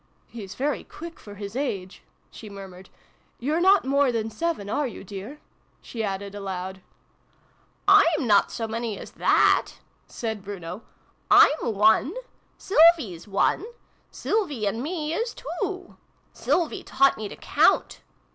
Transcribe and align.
"He's 0.25 0.55
very 0.55 0.83
quick, 0.83 1.19
for 1.19 1.35
his 1.35 1.55
age!" 1.55 2.01
she 2.31 2.49
murmured." 2.49 2.89
You're 3.39 3.61
not 3.61 3.85
more 3.85 4.11
than 4.11 4.31
seven, 4.31 4.67
are 4.67 4.87
you, 4.87 5.03
dear?" 5.03 5.39
she 5.83 6.03
added 6.03 6.33
aloud. 6.33 6.81
''I'm 7.87 8.25
not 8.25 8.51
so 8.51 8.67
many 8.67 8.97
as 8.97 9.11
that" 9.11 9.73
said 10.07 10.43
Bruno." 10.43 10.81
I'm 11.45 11.75
one. 11.75 12.15
Sylvie's 12.57 13.27
one. 13.27 13.63
Sylvie 14.09 14.65
and 14.65 14.81
me 14.81 15.13
is 15.13 15.35
two. 15.35 15.97
Sylvie 16.33 16.81
taught 16.83 17.15
me 17.15 17.27
to 17.29 17.35
count." 17.35 18.01